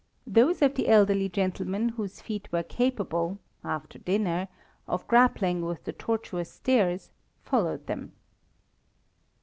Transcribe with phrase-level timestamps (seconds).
[0.25, 4.47] Those of the elderly gentlemen whose feet were capable (after dinner)
[4.87, 7.11] of grappling with the tortuous stairs,
[7.43, 8.11] followed them.